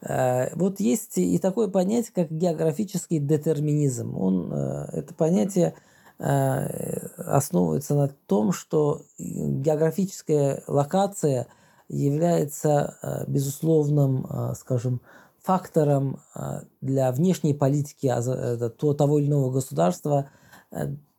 [0.00, 4.16] Э, вот есть и такое понятие, как географический детерминизм.
[4.16, 5.74] Он, э, это понятие
[6.22, 11.48] основывается на том, что географическая локация
[11.88, 15.00] является безусловным, скажем,
[15.42, 16.20] фактором
[16.80, 20.28] для внешней политики того или иного государства–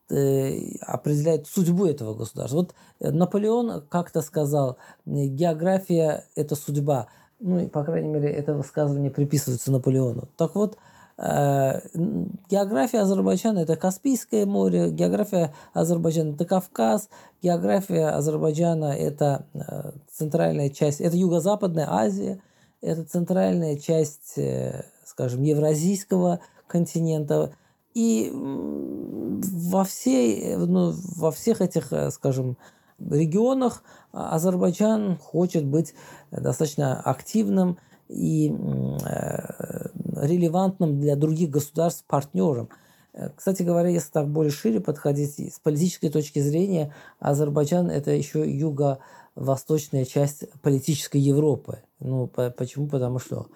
[0.09, 2.57] определяет судьбу этого государства.
[2.57, 7.07] Вот Наполеон как-то сказал, география– это судьба.
[7.39, 10.29] Ну, по крайней мере, это высказывание приписывается Наполеону.
[10.37, 17.09] Так вот, Э, география Азербайджана– это Каспийское море, география Азербайджана– это Кавказ,
[17.41, 22.41] география Азербайджана– это э, центральная часть, это Юго-Западная Азия,
[22.81, 27.53] это центральная часть, э, скажем, Евразийского континента.
[27.93, 32.57] И во, всей, ну, во всех этих, скажем,
[32.97, 35.93] регионах Азербайджан хочет быть
[36.31, 37.77] достаточно активным
[38.13, 39.87] и э,
[40.21, 42.69] релевантным для других государств партнером.
[43.13, 48.49] Э, кстати говоря, если так более шире подходить, с политической точки зрения, Азербайджан– это еще
[48.49, 51.79] юго-восточная часть политической Европы.
[51.99, 52.87] Ну, по, почему?
[52.87, 53.47] Потому что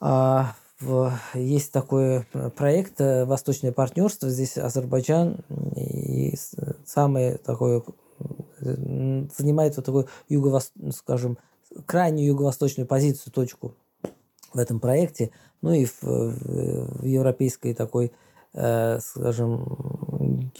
[0.00, 2.24] а, в, есть такой
[2.56, 4.28] проект э, «Восточное партнерство».
[4.30, 5.38] Здесь Азербайджан
[5.76, 6.34] и
[6.84, 7.82] самое такое
[8.60, 10.60] занимает вот такой юго
[10.92, 11.38] скажем,
[11.86, 13.74] крайнюю юго-восточную позицию, точку
[14.52, 15.30] в этом проекте,
[15.62, 18.12] ну и в, в европейской такой,
[18.52, 20.50] э, скажем,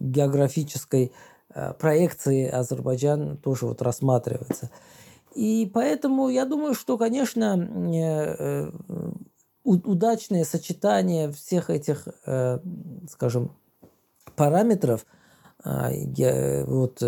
[0.00, 1.12] географической
[1.54, 4.70] э, проекции Азербайджан тоже вот рассматривается.
[5.34, 7.56] И поэтому я думаю, что, конечно,
[7.94, 8.70] э,
[9.64, 12.08] удачное сочетание всех этих,
[13.08, 13.52] скажем,
[14.34, 15.06] параметров,
[15.64, 17.02] вот,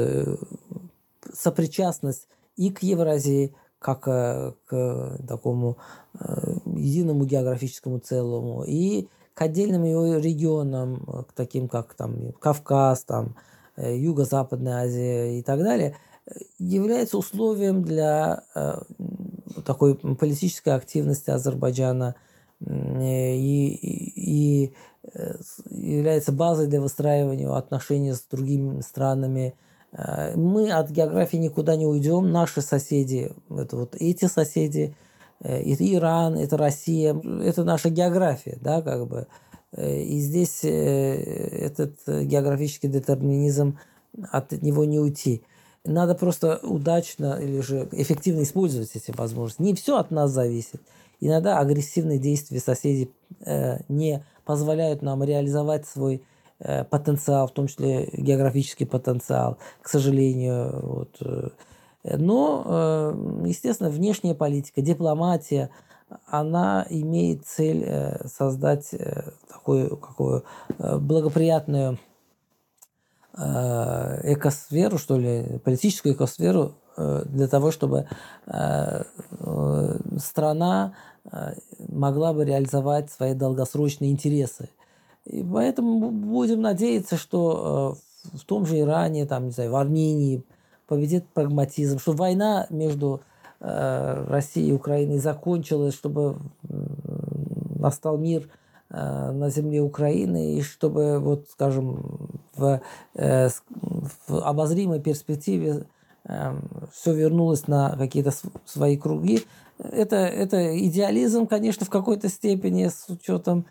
[1.33, 5.77] сопричастность и к Евразии, как э, к такому
[6.19, 13.37] э, единому географическому целому, и к отдельным его регионам, к таким как там Кавказ, там,
[13.77, 15.99] э, Юго-Западная Азия и так далее,
[16.59, 18.45] является условием для
[19.67, 22.15] такой политической активности Азербайджана
[22.61, 24.75] и, и, и
[25.69, 29.64] является базой для выстраивания отношений с другими странами Э,
[30.35, 32.33] мы от географии никуда не уйдем.
[32.33, 34.97] Наши соседи, это вот эти соседи,
[35.41, 39.29] э, это Иран, это Россия, это наша география, да, как бы.
[39.73, 43.79] Э, и здесь этот географический детерминизм,
[44.31, 45.43] от него не уйти.
[45.85, 49.63] Надо просто удачно или же эффективно использовать эти возможности.
[49.63, 50.81] Не все от нас зависит.
[51.21, 53.11] Иногда агрессивные действия соседей
[53.89, 56.34] не позволяют нам реализовать свой Э,
[56.91, 60.81] потенциал, в том числе географический потенциал, к сожалению.
[60.83, 61.17] Вот.
[61.21, 61.49] Э.
[62.17, 65.71] Но, э, естественно, внешняя политика, дипломатия,
[66.27, 67.85] она имеет цель
[68.27, 68.95] создать
[69.49, 70.45] такую какую
[70.79, 71.99] благоприятную
[73.33, 78.07] экосферу, что ли, политическую экосферу для того, чтобы
[80.19, 80.95] страна
[81.89, 84.69] могла бы реализовать свои долгосрочные интересы.
[85.27, 87.97] И поэтому будем надеяться, что
[88.35, 90.43] э, в том же Иране, там, не знаю, в Армении
[90.87, 93.23] победит прагматизм, что война между
[93.61, 96.37] э, Россией и Украиной закончилась, чтобы
[97.79, 98.51] настал мир
[98.91, 102.81] э, на земле Украины, и чтобы, вот, скажем, в,
[103.15, 103.51] в
[104.29, 105.87] обозримой перспективе
[106.93, 108.33] все вернулось на какие-то
[108.65, 109.43] свои круги.
[109.79, 113.67] Это, это идеализм, конечно, в какой-то степени, с учетом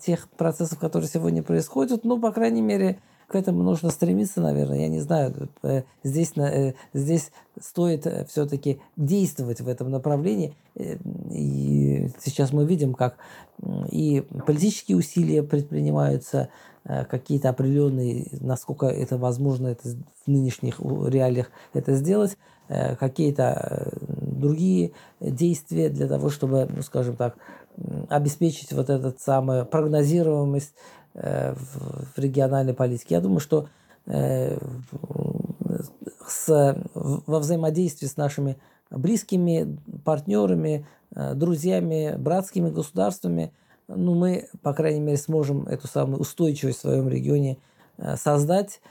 [0.00, 2.04] тех процессов, которые сегодня происходят.
[2.04, 2.98] Ну, по крайней мере,
[3.28, 4.78] к этому нужно стремиться, наверное.
[4.78, 10.56] Я не знаю, э, здесь, э, здесь стоит все-таки действовать в этом направлении.
[10.74, 13.18] И сейчас мы видим, как
[13.90, 16.48] и политические усилия предпринимаются,
[17.10, 19.90] какие-то определенные, насколько это возможно это
[20.24, 22.38] в нынешних реалиях это сделать,
[22.68, 27.36] какие-то другие действия для того, чтобы, ну, скажем так,
[28.08, 30.74] обеспечить вот эту самую прогнозируемость
[31.14, 33.14] э, в региональной политике.
[33.16, 33.68] Я думаю, что
[34.06, 34.58] э,
[36.26, 38.58] с, во взаимодействии с нашими
[38.90, 43.52] близкими партнерами, э, друзьями, братскими государствами,
[43.86, 47.56] ну, мы, по крайней мере, сможем эту самую устойчивость в своем регионе
[48.16, 48.82] создать.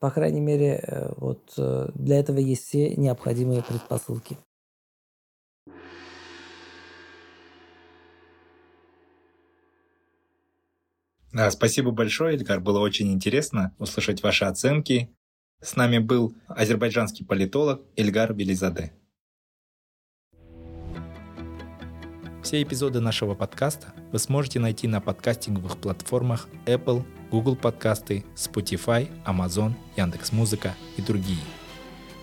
[0.00, 4.36] По крайней мере, вот для этого есть все необходимые предпосылки.
[11.50, 12.60] Спасибо большое, Эльгар.
[12.60, 15.10] Было очень интересно услышать ваши оценки.
[15.60, 18.92] С нами был азербайджанский политолог Эльгар Белизаде.
[22.42, 29.72] Все эпизоды нашего подкаста вы сможете найти на подкастинговых платформах Apple, Google подкасты, Spotify, Amazon,
[29.96, 31.40] Яндекс.Музыка и другие.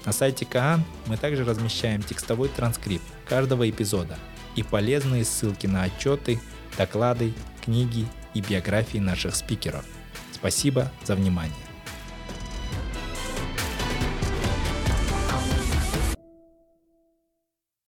[0.05, 4.17] На сайте Каан мы также размещаем текстовой транскрипт каждого эпизода
[4.55, 6.39] и полезные ссылки на отчеты,
[6.77, 7.33] доклады,
[7.65, 9.85] книги и биографии наших спикеров.
[10.31, 11.70] Спасибо за внимание.